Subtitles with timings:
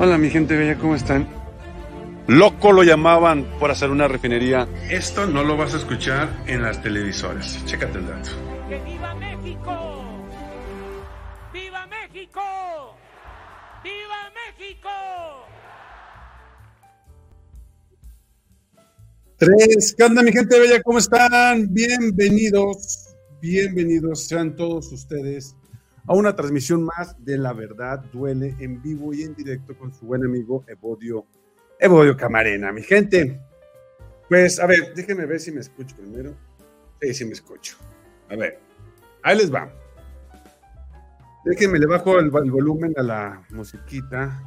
[0.00, 1.26] Hola mi gente bella, ¿cómo están?
[2.28, 4.68] Loco lo llamaban por hacer una refinería.
[4.88, 7.64] Esto no lo vas a escuchar en las televisoras.
[7.64, 8.30] Chécate el dato.
[8.68, 10.04] ¡Que viva México!
[11.52, 12.40] ¡Viva México!
[13.82, 14.88] ¡Viva México!
[19.36, 20.80] Tres, ¿qué onda mi gente bella?
[20.84, 21.74] ¿Cómo están?
[21.74, 25.57] Bienvenidos, bienvenidos sean todos ustedes
[26.08, 30.06] a una transmisión más de La Verdad Duele en vivo y en directo con su
[30.06, 31.26] buen amigo Evodio,
[31.78, 32.72] Evodio Camarena.
[32.72, 33.38] Mi gente,
[34.26, 36.34] pues a ver, déjenme ver si me escucho primero.
[37.02, 37.76] Sí, sí me escucho.
[38.30, 38.58] A ver,
[39.22, 39.70] ahí les va.
[41.44, 44.42] Déjenme, le bajo el, el volumen a la musiquita.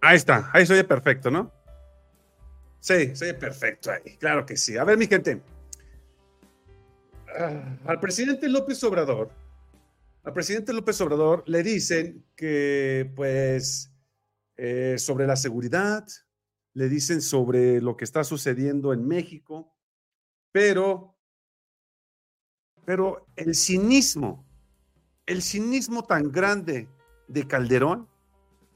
[0.00, 1.52] Ahí está, ahí se oye perfecto, ¿no?
[2.80, 4.78] Sí, se oye perfecto ahí, claro que sí.
[4.78, 5.42] A ver, mi gente,
[7.84, 9.30] al presidente López Obrador,
[10.22, 13.90] al presidente López Obrador le dicen que, pues,
[14.56, 16.06] eh, sobre la seguridad,
[16.74, 19.74] le dicen sobre lo que está sucediendo en México,
[20.52, 21.16] pero,
[22.84, 24.46] pero el cinismo,
[25.24, 26.88] el cinismo tan grande
[27.26, 28.06] de Calderón,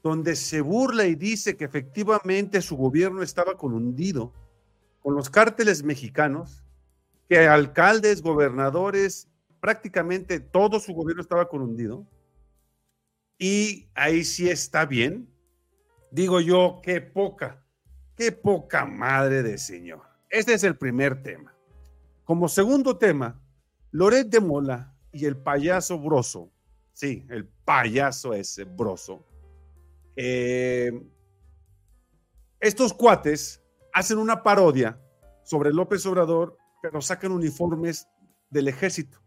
[0.01, 4.33] donde se burla y dice que efectivamente su gobierno estaba colundido
[5.01, 6.64] con los cárteles mexicanos,
[7.27, 9.27] que alcaldes, gobernadores,
[9.59, 12.05] prácticamente todo su gobierno estaba corrundido.
[13.37, 15.27] Y ahí sí está bien.
[16.11, 17.65] Digo yo, qué poca,
[18.15, 20.03] qué poca madre de señor.
[20.29, 21.53] Este es el primer tema.
[22.23, 23.41] Como segundo tema,
[23.91, 26.51] Loret de Mola y el payaso Broso,
[26.93, 29.25] sí, el payaso ese Broso,
[30.15, 30.91] eh,
[32.59, 33.61] estos cuates
[33.93, 34.99] hacen una parodia
[35.43, 38.07] sobre López Obrador pero sacan uniformes
[38.49, 39.19] del ejército.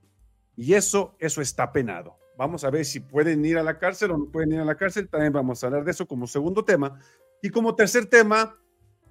[0.57, 2.17] Y eso, eso está penado.
[2.37, 4.77] Vamos a ver si pueden ir a la cárcel o no pueden ir a la
[4.77, 5.09] cárcel.
[5.09, 7.01] También vamos a hablar de eso como segundo tema.
[7.43, 8.57] Y como tercer tema,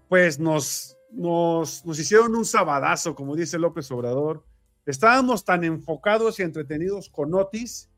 [0.10, 4.44] pues nos, nos, nos hicieron un sabadazo, como dice López Obrador.
[4.86, 7.90] Estábamos tan enfocados y entretenidos con Otis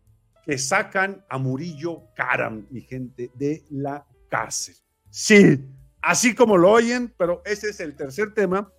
[0.44, 4.76] que sacan a Murillo Karam, mi gente, de la cárcel.
[5.12, 5.64] Sí,
[6.02, 8.72] así como lo oyen, pero ese es el tercer tema.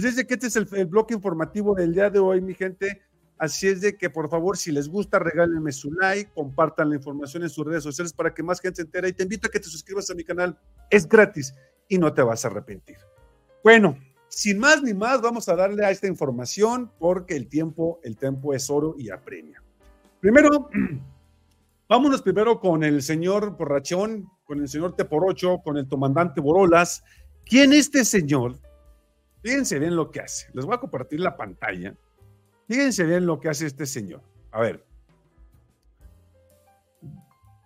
[0.00, 3.02] Pues es de que este es el, bloque informativo del día de hoy, mi gente.
[3.36, 7.42] Así es de que por favor, si les gusta, regálenme su like, compartan la información
[7.42, 9.10] en sus redes sociales para que más gente se entere.
[9.10, 10.58] Y te invito a que te suscribas a mi canal.
[10.88, 11.54] Es gratis
[11.86, 12.96] y no te vas a arrepentir.
[13.62, 13.98] Bueno,
[14.30, 18.54] sin más ni más, vamos a darle a esta información porque el tiempo, el tiempo
[18.54, 19.62] es oro y apremia.
[20.18, 20.70] Primero,
[21.90, 27.04] vámonos primero con el señor Porrachón, con el señor Teporocho, con el comandante Borolas.
[27.44, 28.56] ¿Quién este señor?
[29.42, 30.48] Fíjense bien lo que hace.
[30.52, 31.94] Les voy a compartir la pantalla.
[32.68, 34.22] Fíjense bien lo que hace este señor.
[34.50, 34.84] A ver.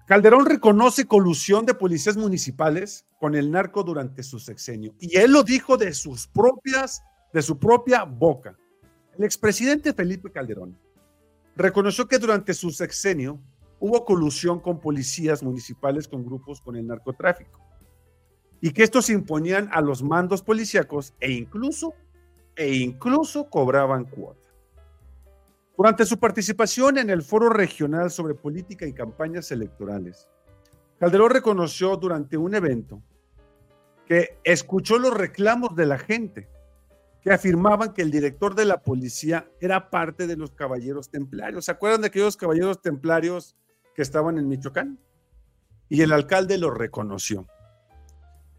[0.06, 4.94] Calderón reconoce colusión de policías municipales con el narco durante su sexenio.
[5.00, 7.02] Y él lo dijo de sus propias,
[7.32, 8.56] de su propia boca.
[9.18, 10.78] El expresidente Felipe Calderón
[11.56, 13.40] reconoció que durante su sexenio
[13.80, 17.63] hubo colusión con policías municipales con grupos con el narcotráfico
[18.64, 21.92] y que estos imponían a los mandos policíacos e incluso,
[22.56, 24.48] e incluso cobraban cuota.
[25.76, 30.30] Durante su participación en el Foro Regional sobre Política y Campañas Electorales,
[30.98, 33.02] Calderón reconoció durante un evento
[34.06, 36.48] que escuchó los reclamos de la gente
[37.20, 41.66] que afirmaban que el director de la policía era parte de los caballeros templarios.
[41.66, 43.58] ¿Se acuerdan de aquellos caballeros templarios
[43.94, 44.98] que estaban en Michoacán?
[45.90, 47.46] Y el alcalde lo reconoció.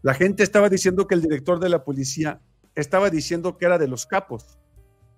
[0.06, 2.40] La gente estaba diciendo que el director de la policía
[2.76, 4.60] estaba diciendo que era de los capos,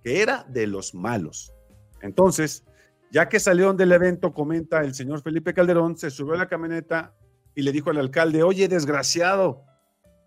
[0.03, 1.53] que era de los malos.
[2.01, 2.65] Entonces,
[3.11, 7.15] ya que salieron del evento, comenta el señor Felipe Calderón, se subió a la camioneta
[7.55, 9.63] y le dijo al alcalde, oye, desgraciado,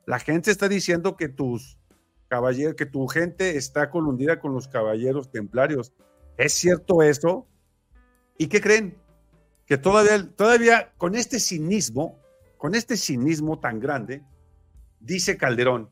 [0.05, 1.79] la gente está diciendo que tus
[2.27, 5.91] caballeros, que tu gente está colundida con los caballeros templarios.
[6.37, 7.47] ¿Es cierto eso?
[8.37, 8.95] ¿Y qué creen?
[9.65, 12.19] Que todavía, todavía con este cinismo,
[12.59, 14.23] con este cinismo tan grande,
[15.01, 15.91] dice Calderón,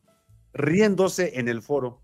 [0.53, 2.01] riéndose en el foro,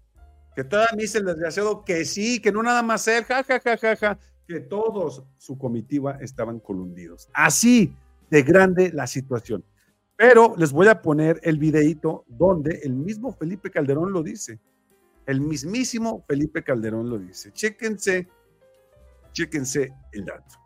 [0.56, 3.78] que todavía dice el desgraciado que sí, que no nada más él, ja, ja, ja,
[3.78, 7.30] ja, ja, que todos su comitiva estaban colundidos.
[7.34, 7.96] Así
[8.30, 9.64] de grande la situación.
[10.18, 14.60] Pero les voy a poner el videíto donde el mismo Felipe Calderón lo dice.
[15.26, 17.52] El mismísimo Felipe Calderón lo dice.
[17.52, 18.28] Chéquense,
[19.34, 20.65] chéquense el dato.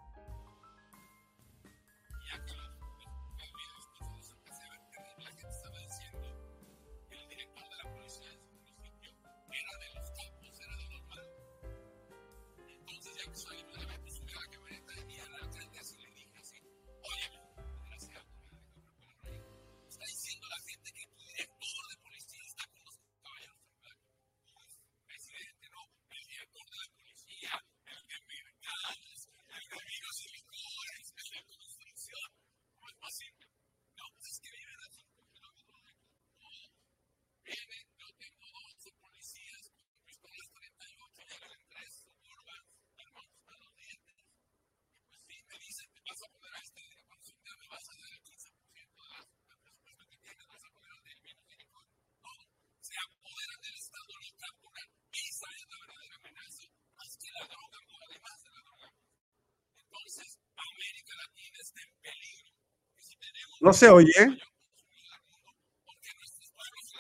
[63.61, 64.39] No se oye.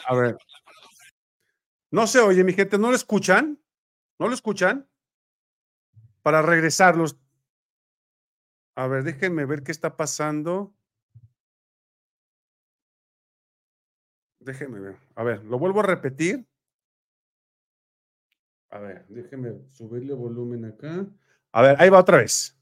[0.07, 0.37] A ver.
[1.91, 2.77] No se oye, mi gente.
[2.77, 3.61] ¿No lo escuchan?
[4.17, 4.89] ¿No lo escuchan?
[6.21, 7.17] Para regresarlos.
[8.75, 10.73] A ver, déjenme ver qué está pasando.
[14.39, 14.97] Déjenme ver.
[15.15, 16.45] A ver, lo vuelvo a repetir.
[18.69, 21.07] A ver, déjenme subirle volumen acá.
[21.51, 22.55] A ver, ahí va otra vez.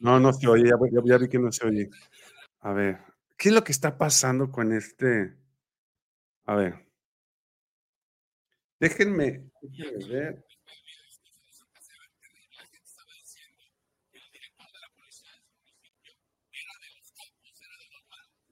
[0.00, 0.70] No, no se oye,
[1.04, 1.90] ya, vi que no se oye.
[2.60, 3.00] A ver,
[3.36, 5.36] ¿qué es lo que está pasando con este?
[6.46, 6.86] A ver.
[8.80, 10.44] Déjenme, déjenme ver.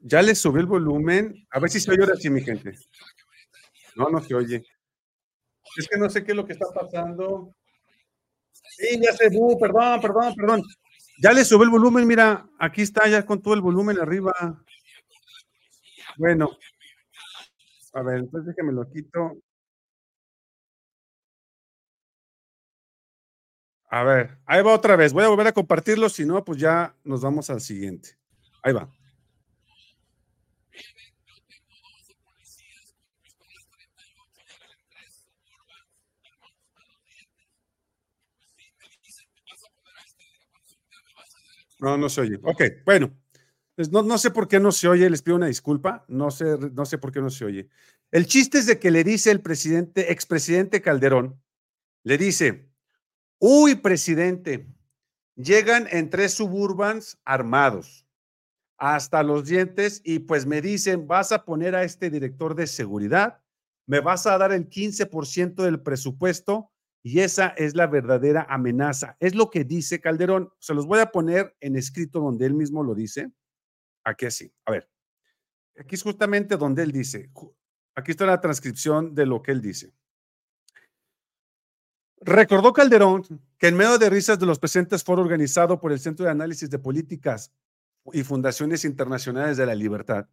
[0.01, 1.47] Ya le subí el volumen.
[1.51, 2.75] A ver si se oye ahora sí, mi gente.
[3.97, 4.65] No, no se oye.
[5.77, 7.55] Es que no sé qué es lo que está pasando.
[8.53, 10.63] Sí, ya se, uh, perdón, perdón, perdón.
[11.21, 14.33] Ya le subí el volumen, mira, aquí está ya con todo el volumen arriba.
[16.17, 16.51] Bueno,
[17.95, 19.37] a ver, entonces déjame lo quito.
[23.91, 25.13] A ver, ahí va otra vez.
[25.13, 28.19] Voy a volver a compartirlo, si no, pues ya nos vamos al siguiente.
[28.63, 28.89] Ahí va.
[41.81, 42.39] No, no se oye.
[42.43, 43.13] Ok, bueno.
[43.75, 46.59] Pues no, no, sé por qué no se oye, les pido una disculpa, no sé,
[46.73, 47.69] no sé por qué no se oye.
[48.11, 51.41] El chiste es de que le dice el presidente, expresidente Calderón,
[52.03, 52.69] le dice,
[53.39, 54.67] uy, presidente,
[55.37, 58.05] llegan en tres suburbans armados
[58.79, 63.41] hasta los dientes y pues me dicen, vas a poner a este director de seguridad,
[63.87, 66.73] me vas a dar el 15% del presupuesto
[67.03, 69.17] y esa es la verdadera amenaza.
[69.21, 70.51] Es lo que dice Calderón.
[70.59, 73.31] Se los voy a poner en escrito donde él mismo lo dice.
[74.05, 74.53] Aquí así.
[74.65, 74.91] A ver.
[75.79, 77.31] Aquí es justamente donde él dice.
[77.95, 79.93] Aquí está la transcripción de lo que él dice.
[82.21, 83.23] Recordó Calderón
[83.59, 86.69] que en medio de risas de los presentes foro organizado por el Centro de Análisis
[86.69, 87.53] de Políticas
[88.13, 90.29] y Fundaciones Internacionales de la Libertad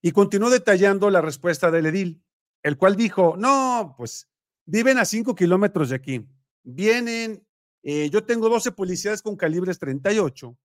[0.00, 2.22] y continuó detallando la respuesta del edil,
[2.62, 4.30] el cual dijo, no, pues
[4.66, 6.26] Viven a 5 kilómetros de aquí.
[6.62, 7.44] Vienen,
[7.82, 10.56] eh, yo tengo 12 policías con calibres 38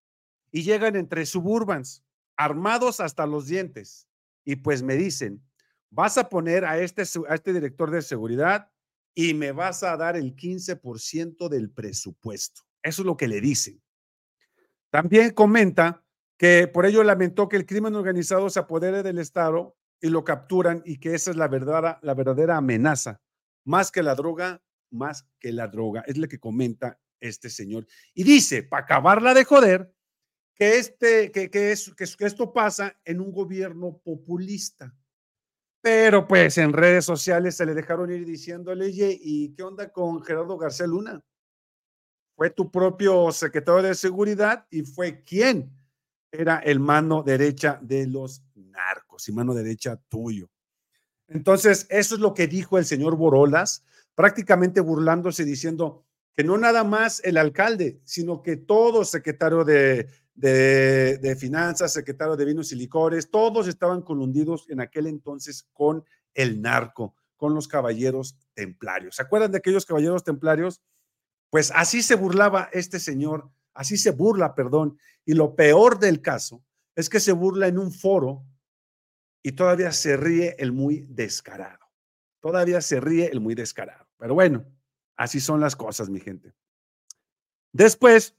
[0.52, 2.04] y llegan entre suburbans,
[2.38, 4.08] armados hasta los dientes.
[4.44, 5.44] Y pues me dicen,
[5.90, 8.70] vas a poner a este, a este director de seguridad
[9.14, 12.64] y me vas a dar el 15% del presupuesto.
[12.84, 13.82] Eso es lo que le dicen.
[14.92, 16.04] También comenta
[16.38, 20.84] que por ello lamentó que el crimen organizado se apodere del Estado y lo capturan
[20.86, 23.22] y que esa es la verdadera, la verdadera amenaza
[23.66, 26.04] más que la droga, más que la droga.
[26.08, 27.86] Es lo que comenta este señor.
[28.14, 29.94] Y dice, para acabarla de joder,
[30.56, 34.96] que, este, que, que, es, que, esto pasa en un gobierno populista.
[35.82, 40.58] Pero pues en redes sociales se le dejaron ir diciéndole, ¿y qué onda con Gerardo
[40.58, 41.24] García Luna?
[42.36, 45.72] Fue tu propio secretario de seguridad y fue quien
[46.32, 50.50] era el mano derecha de los narcos y mano derecha tuyo.
[51.28, 56.06] Entonces, eso es lo que dijo el señor Borolas, prácticamente burlándose, diciendo
[56.36, 62.46] que no nada más el alcalde, sino que todo secretario de, de, finanzas, secretario de
[62.46, 66.04] vinos y licores, todos estaban colundidos en aquel entonces con
[66.34, 69.16] el narco, con los caballeros templarios.
[69.16, 70.82] ¿Se acuerdan de aquellos caballeros templarios?
[71.50, 74.98] Pues así se burlaba este señor, así se burla, perdón.
[75.24, 76.62] Y lo peor del caso
[76.96, 78.44] es que se burla en un foro
[79.46, 81.86] y todavía se ríe el muy descarado.
[82.42, 84.08] Todavía se ríe el muy descarado.
[84.18, 84.66] Pero bueno,
[85.16, 86.56] así son las cosas, mi gente.
[87.72, 88.36] Después,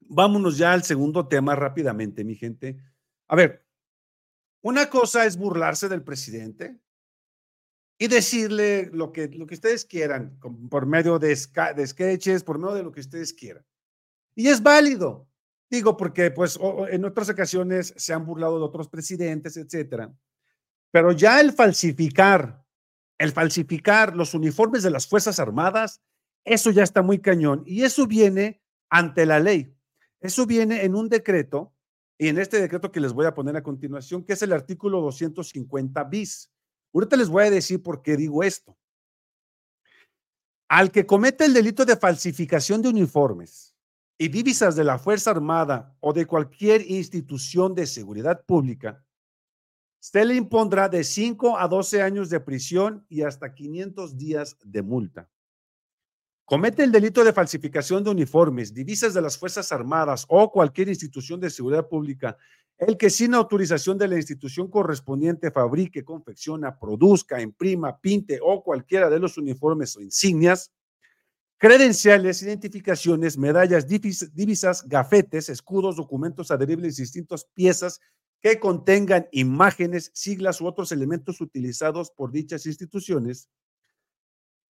[0.00, 2.82] vámonos ya al segundo tema rápidamente, mi gente.
[3.28, 3.62] A ver,
[4.62, 6.78] una cosa es burlarse del presidente
[7.98, 10.40] y decirle lo que, lo que ustedes quieran,
[10.70, 11.36] por medio de,
[11.76, 13.66] de sketches, por medio de lo que ustedes quieran.
[14.34, 15.28] Y es válido.
[15.68, 20.10] Digo, porque pues en otras ocasiones se han burlado de otros presidentes, etcétera.
[20.90, 22.64] Pero ya el falsificar,
[23.18, 26.02] el falsificar los uniformes de las Fuerzas Armadas,
[26.44, 29.74] eso ya está muy cañón y eso viene ante la ley.
[30.20, 31.74] Eso viene en un decreto
[32.18, 35.00] y en este decreto que les voy a poner a continuación, que es el artículo
[35.00, 36.50] 250 bis.
[36.92, 38.76] Ahorita les voy a decir por qué digo esto.
[40.68, 43.74] Al que cometa el delito de falsificación de uniformes
[44.18, 49.04] y divisas de la Fuerza Armada o de cualquier institución de seguridad pública,
[50.00, 54.82] se le impondrá de 5 a 12 años de prisión y hasta 500 días de
[54.82, 55.28] multa.
[56.44, 61.40] Comete el delito de falsificación de uniformes, divisas de las Fuerzas Armadas o cualquier institución
[61.40, 62.38] de seguridad pública,
[62.78, 69.10] el que sin autorización de la institución correspondiente fabrique, confecciona, produzca, imprima, pinte o cualquiera
[69.10, 70.72] de los uniformes o insignias,
[71.58, 78.00] credenciales, identificaciones, medallas, divisas, gafetes, escudos, documentos adheribles distintas piezas
[78.40, 83.48] que contengan imágenes, siglas u otros elementos utilizados por dichas instituciones,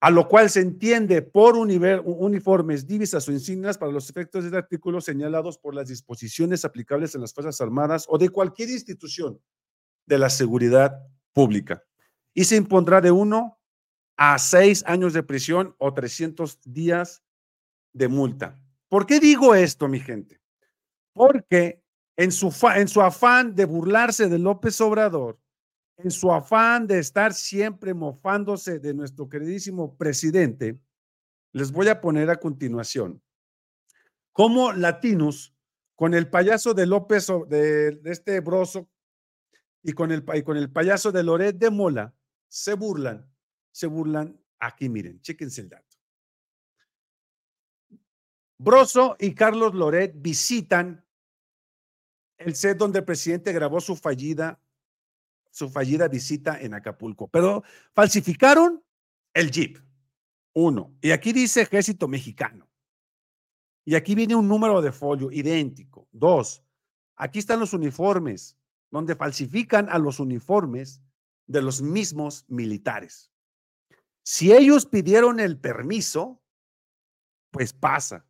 [0.01, 4.59] a lo cual se entiende por uniformes, divisas o insignias para los efectos de este
[4.59, 9.41] artículo señalados por las disposiciones aplicables en las Fuerzas Armadas o de cualquier institución
[10.07, 11.83] de la seguridad pública.
[12.33, 13.59] Y se impondrá de uno
[14.17, 17.23] a seis años de prisión o 300 días
[17.93, 18.61] de multa.
[18.89, 20.41] ¿Por qué digo esto, mi gente?
[21.13, 21.83] Porque
[22.19, 25.39] en su, afán de burlarse de López Obrador,
[25.99, 30.81] en su afán de estar siempre mofándose de nuestro queridísimo presidente,
[31.53, 33.23] les voy a poner a continuación
[34.33, 35.55] cómo Latinos,
[35.95, 38.89] con el payaso de López, de, este broso,
[39.83, 42.13] y con, el, y con el payaso de Loret de Mola,
[42.49, 43.33] se burlan,
[43.71, 44.41] se burlan.
[44.59, 45.97] Aquí miren, chéquense el dato.
[48.59, 51.05] Broso y Carlos Loret visitan
[52.39, 54.61] el set donde el presidente grabó su fallida,
[55.51, 57.29] su fallida visita en Acapulco.
[57.29, 58.83] Pero falsificaron
[59.35, 59.79] el Jeep,
[60.55, 60.97] uno.
[61.01, 62.69] Y aquí dice Ejército Mexicano.
[63.85, 66.09] Y aquí viene un número de folio idéntico.
[66.13, 66.63] Dos,
[67.17, 68.57] aquí están los uniformes,
[68.91, 71.03] donde falsifican a los uniformes
[71.47, 73.33] de los mismos militares.
[74.23, 76.43] Si ellos pidieron el permiso,
[77.51, 78.28] pues pasa.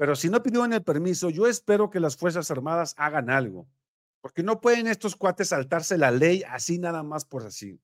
[0.00, 3.68] Pero si no pidieron el permiso, yo espero que las Fuerzas Armadas hagan algo,
[4.22, 7.78] porque no pueden estos cuates saltarse la ley así nada más por así.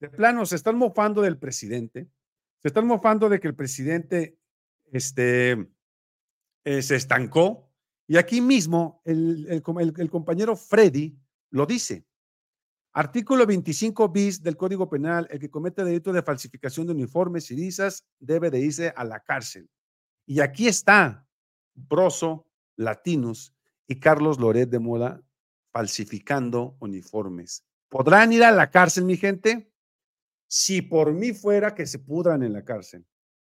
[0.00, 2.08] De plano, se están mofando del presidente,
[2.58, 4.36] se están mofando de que el presidente
[4.90, 5.70] este,
[6.64, 7.70] eh, se estancó.
[8.08, 11.16] Y aquí mismo el, el compañero Freddy
[11.50, 12.04] lo dice.
[12.94, 17.54] Artículo 25 bis del Código Penal, el que comete delito de falsificación de uniformes y
[17.54, 19.70] visas debe de irse a la cárcel.
[20.26, 21.23] Y aquí está,
[21.74, 23.54] Broso, Latinos
[23.86, 25.22] y Carlos Loret de Mola
[25.72, 27.64] falsificando uniformes.
[27.88, 29.72] ¿Podrán ir a la cárcel, mi gente?
[30.46, 33.06] Si por mí fuera que se pudran en la cárcel.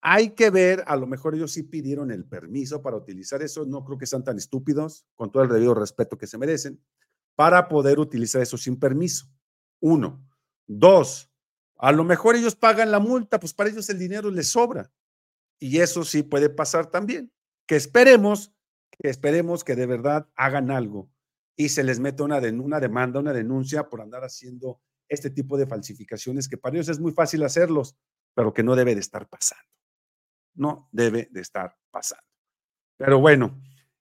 [0.00, 3.84] Hay que ver, a lo mejor ellos sí pidieron el permiso para utilizar eso, no
[3.84, 6.80] creo que sean tan estúpidos, con todo el debido respeto que se merecen,
[7.34, 9.26] para poder utilizar eso sin permiso.
[9.80, 10.22] Uno.
[10.66, 11.30] Dos,
[11.76, 14.90] a lo mejor ellos pagan la multa, pues para ellos el dinero les sobra.
[15.58, 17.32] Y eso sí puede pasar también
[17.66, 18.52] que esperemos,
[18.90, 21.10] que esperemos que de verdad hagan algo
[21.56, 25.66] y se les meta una, una demanda, una denuncia por andar haciendo este tipo de
[25.66, 27.96] falsificaciones que para ellos es muy fácil hacerlos,
[28.34, 29.64] pero que no debe de estar pasando.
[30.54, 32.24] No debe de estar pasando.
[32.96, 33.60] Pero bueno,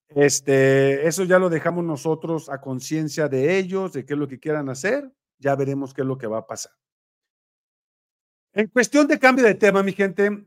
[0.09, 4.39] este, eso ya lo dejamos nosotros a conciencia de ellos, de qué es lo que
[4.39, 5.11] quieran hacer.
[5.39, 6.71] Ya veremos qué es lo que va a pasar.
[8.53, 10.45] En cuestión de cambio de tema, mi gente,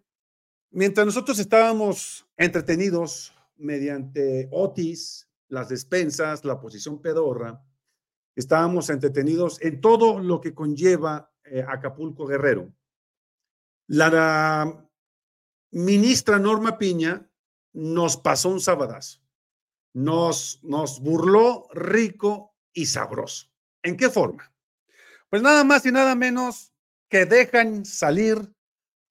[0.70, 7.62] Mientras nosotros estábamos entretenidos mediante Otis, las despensas, la posición pedorra,
[8.34, 12.72] estábamos entretenidos en todo lo que conlleva eh, Acapulco Guerrero.
[13.86, 14.88] La
[15.70, 17.30] ministra Norma Piña
[17.72, 19.20] nos pasó un sabadazo.
[19.94, 23.46] Nos, nos burló rico y sabroso.
[23.82, 24.52] ¿En qué forma?
[25.30, 26.72] Pues nada más y nada menos
[27.08, 28.52] que dejan salir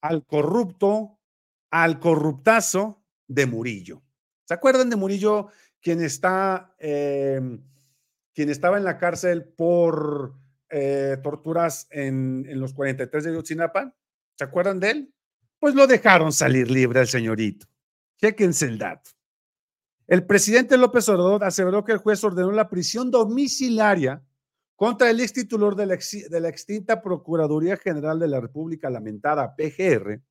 [0.02, 1.15] al corrupto
[1.76, 4.02] al corruptazo de Murillo.
[4.46, 5.50] ¿Se acuerdan de Murillo,
[5.82, 7.62] quien está, em,
[8.34, 10.36] quien estaba en la cárcel por
[10.70, 13.94] eh, torturas en, los 43 de Yotzinapa?
[14.38, 15.14] ¿Se acuerdan de él?
[15.60, 17.68] Pues lo dejaron salir libre al señorito.
[18.22, 19.12] Chequense el dato.
[20.08, 24.24] El presidente López Obrador aseveró que el juez ordenó la prisión domiciliaria
[24.78, 25.98] contra el ex titular de la,
[26.30, 30.22] de la extinta Procuraduría General de la República, lamentada PGR,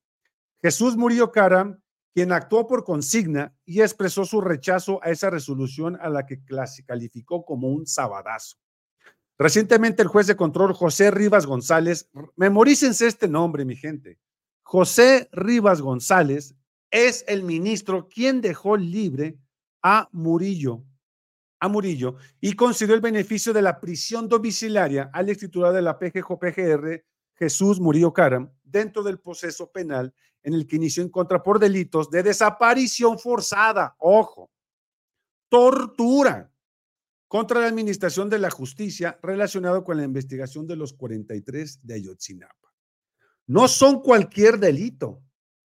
[0.65, 1.79] Jesús Murillo Caram,
[2.15, 6.41] quien actuó por consigna y expresó su rechazo a esa resolución a la que
[6.87, 8.57] calificó como un sabadazo.
[9.37, 14.19] Recientemente el juez de control José Rivas González, memorícense este nombre, mi gente.
[14.63, 16.55] José Rivas González
[16.91, 19.37] es el ministro quien dejó libre
[19.83, 20.83] a Murillo,
[21.61, 25.99] a Murillo y concedió el beneficio de la prisión domiciliaria al ex titular de la
[25.99, 27.05] PGJ-PGR,
[27.35, 32.11] Jesús Murillo Caram, dentro del proceso penal en el que inició en contra por delitos
[32.11, 34.51] de desaparición forzada, ojo,
[35.49, 36.53] tortura,
[37.27, 42.73] contra la administración de la justicia relacionado con la investigación de los 43 de Ayotzinapa.
[43.49, 45.21] No son cualquier delito,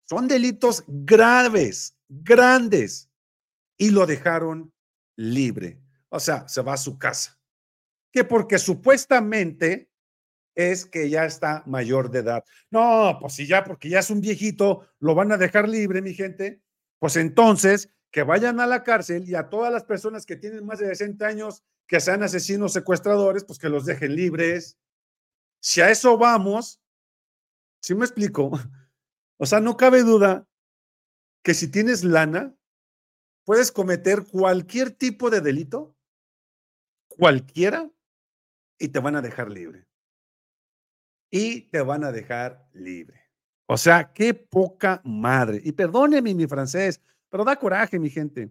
[0.04, 3.11] son delitos graves, grandes,
[3.76, 4.73] y lo dejaron
[5.16, 5.80] libre.
[6.08, 7.38] O sea, se va a su casa.
[8.11, 9.88] Que porque supuestamente
[10.59, 12.45] es que ya está mayor de edad.
[12.69, 16.15] No, pues si ya, porque ya es un viejito, lo van a dejar libre, mi
[16.15, 16.61] gente.
[16.99, 20.81] Pues entonces que vayan a la cárcel y a todas las personas que tienen más
[20.81, 24.77] de 60 años, que sean asesinos, secuestradores, pues que los dejen libres.
[25.61, 26.81] Si a eso vamos,
[27.81, 28.50] ¿sí me explico?
[29.41, 30.49] O sea, no cabe duda
[31.45, 32.57] que si tienes lana,
[33.45, 35.95] puedes cometer cualquier tipo de delito,
[37.07, 37.88] cualquiera,
[38.81, 39.88] y te van a dejar libre.
[41.30, 43.28] Y te van a dejar libre.
[43.66, 45.61] O sea, qué poca madre.
[45.62, 48.50] Y perdóneme mi francés, pero da coraje, mi gente.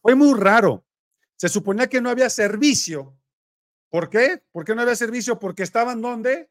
[0.00, 0.84] Fue muy raro.
[1.36, 3.18] Se suponía que no había servicio.
[3.90, 4.42] ¿Por qué?
[4.52, 5.38] ¿Por qué no había servicio?
[5.38, 6.50] Porque estaban donde?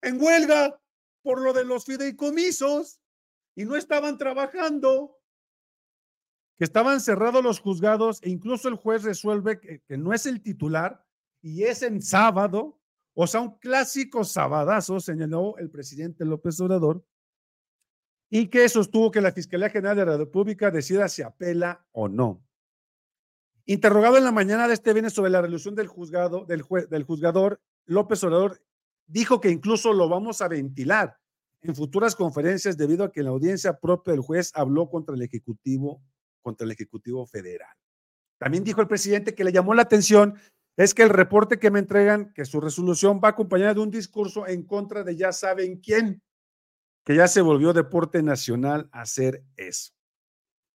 [0.00, 0.80] En huelga
[1.22, 3.00] por lo de los fideicomisos
[3.54, 5.18] y no estaban trabajando.
[6.56, 10.42] Que estaban cerrados los juzgados e incluso el juez resuelve que, que no es el
[10.42, 11.04] titular
[11.40, 12.81] y es en sábado.
[13.14, 17.04] O sea, un clásico sabadazo, señaló el presidente López Obrador,
[18.30, 22.42] y que sostuvo que la Fiscalía General de la República decida si apela o no.
[23.66, 27.60] Interrogado en la mañana de este viernes sobre la resolución del juzgado, del, del juzgador,
[27.84, 28.62] López Obrador
[29.06, 31.18] dijo que incluso lo vamos a ventilar
[31.60, 36.02] en futuras conferencias debido a que la audiencia propia del juez habló contra el Ejecutivo,
[36.40, 37.76] contra el Ejecutivo Federal.
[38.38, 40.36] También dijo el presidente que le llamó la atención
[40.76, 44.46] es que el reporte que me entregan, que su resolución va acompañada de un discurso
[44.46, 46.22] en contra de ya saben quién
[47.04, 49.92] que ya se volvió deporte nacional hacer eso.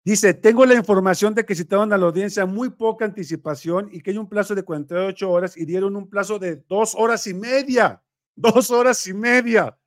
[0.06, 4.12] Dice, tengo la información de que citaron a la audiencia muy poca anticipación y que
[4.12, 8.02] hay un plazo de 48 horas y dieron un plazo de dos horas y media,
[8.36, 9.78] dos horas y media.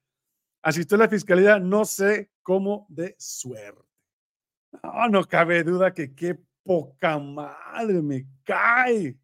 [0.62, 3.82] Asistió la fiscalía, no sé cómo de suerte.
[4.82, 9.16] No, no cabe duda que qué poca madre me cae.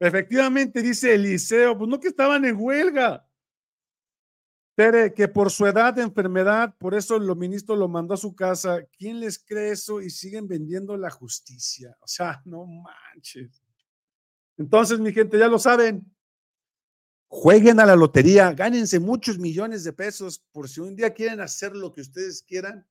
[0.00, 3.24] Efectivamente, dice Eliseo, pues no que estaban en huelga
[5.14, 8.82] que por su edad de enfermedad, por eso el ministro lo mandó a su casa.
[8.96, 10.00] ¿Quién les cree eso?
[10.00, 11.94] Y siguen vendiendo la justicia.
[12.00, 13.62] O sea, no manches.
[14.56, 16.10] Entonces, mi gente, ya lo saben.
[17.28, 21.76] Jueguen a la lotería, gánense muchos millones de pesos por si un día quieren hacer
[21.76, 22.88] lo que ustedes quieran,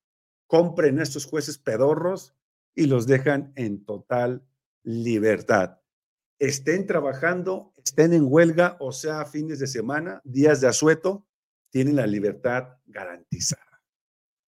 [0.48, 2.34] compren a estos jueces pedorros
[2.74, 4.48] y los dejan en total
[4.84, 5.79] libertad.
[6.40, 11.28] Estén trabajando, estén en huelga, o sea, fines de semana, días de asueto,
[11.70, 13.82] tienen la libertad garantizada.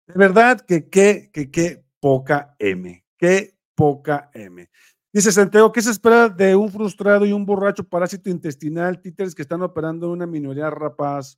[0.07, 4.69] De verdad que qué, que qué poca M, qué poca M.
[5.13, 9.41] Dice Santiago, ¿qué se espera de un frustrado y un borracho parásito intestinal, títeres que
[9.41, 11.37] están operando en una minoría rapaz?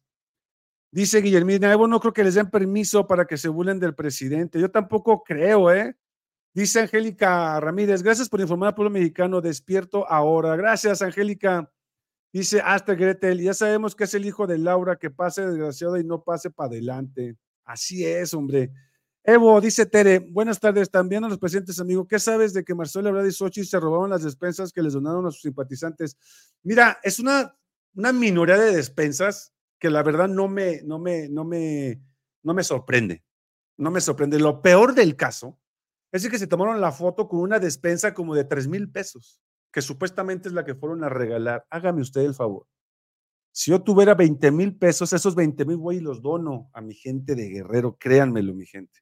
[0.92, 4.60] Dice Guillermina, Evo no creo que les den permiso para que se burlen del presidente.
[4.60, 5.96] Yo tampoco creo, ¿eh?
[6.54, 10.56] Dice Angélica Ramírez, gracias por informar al pueblo mexicano, despierto ahora.
[10.56, 11.72] Gracias, Angélica.
[12.32, 16.04] Dice hasta Gretel, ya sabemos que es el hijo de Laura, que pase desgraciado y
[16.04, 17.38] no pase para adelante.
[17.66, 18.72] Así es, hombre.
[19.24, 20.92] Evo, dice Tere, buenas tardes.
[20.92, 24.12] También a los presentes, amigo, ¿qué sabes de que Marcelo Ebrard y Sochi se robaron
[24.12, 26.18] las despensas que les donaron a sus simpatizantes?
[26.62, 27.56] Mira, es una,
[27.96, 32.00] una minoría de despensas que la verdad no me, no me, no me,
[32.44, 33.24] no me sorprende.
[33.78, 34.40] No me sorprende.
[34.40, 35.58] Lo peor del caso
[36.14, 39.40] es que se tomaron la foto con una despensa como de tres mil pesos
[39.74, 42.68] que supuestamente es la que fueron a regalar, hágame usted el favor.
[43.52, 46.94] Si yo tuviera 20 mil pesos, esos 20 mil voy y los dono a mi
[46.94, 49.00] gente de Guerrero, créanmelo, mi gente.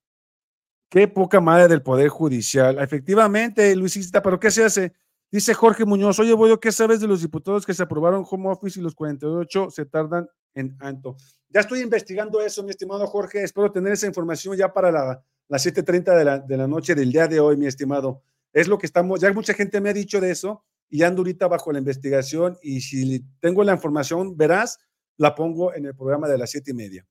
[0.89, 2.79] Qué poca madre del Poder Judicial.
[2.79, 4.93] Efectivamente, Luisita, pero ¿qué se hace?
[5.29, 8.79] Dice Jorge Muñoz, oye, voy, ¿qué sabes de los diputados que se aprobaron home office
[8.79, 11.15] y los 48 se tardan en anto?
[11.49, 13.43] Ya estoy investigando eso, mi estimado Jorge.
[13.43, 17.11] Espero tener esa información ya para la, las 7.30 de la, de la noche del
[17.11, 18.23] día de hoy, mi estimado.
[18.53, 21.49] Es lo que estamos, ya mucha gente me ha dicho de eso y ando ahorita
[21.49, 24.79] bajo la investigación y si tengo la información verás,
[25.17, 27.05] la pongo en el programa de las siete y media.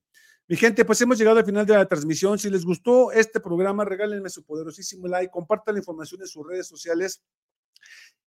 [0.47, 2.39] Mi gente, pues hemos llegado al final de la transmisión.
[2.39, 6.67] Si les gustó este programa, regálenme su poderosísimo like, compartan la información en sus redes
[6.67, 7.21] sociales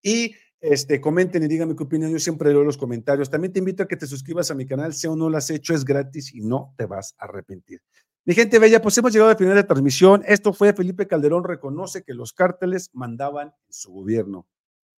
[0.05, 2.13] y este, comenten y díganme qué opinión.
[2.13, 3.29] Yo siempre leo los comentarios.
[3.29, 5.51] También te invito a que te suscribas a mi canal, si aún no lo has
[5.51, 7.83] hecho, es gratis y no te vas a arrepentir.
[8.27, 10.23] Mi gente bella, pues hemos llegado al final de la transmisión.
[10.27, 14.47] Esto fue Felipe Calderón reconoce que los cárteles mandaban en su gobierno.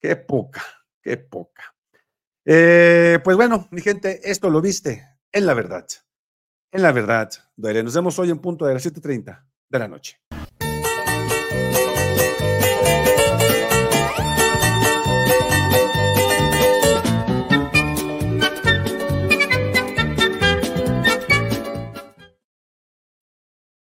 [0.00, 0.62] Qué poca,
[1.02, 1.74] qué poca.
[2.44, 5.86] Eh, pues bueno, mi gente, esto lo viste en la verdad.
[6.70, 10.20] En la verdad, Nos vemos hoy en punto de las 7:30 de la noche.